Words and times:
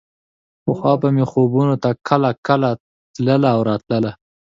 پخوا 0.63 0.93
به 1.01 1.07
مې 1.15 1.25
خوبونو 1.31 1.75
ته 1.83 1.89
کله 2.07 2.29
کله 2.47 2.69
تله 3.13 3.49
او 3.55 3.59
راتله. 3.69 4.11